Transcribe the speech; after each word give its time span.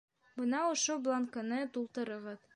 Бына 0.39 0.61
ошо 0.69 0.95
бланкыны 1.09 1.61
тултырығыҙ. 1.79 2.47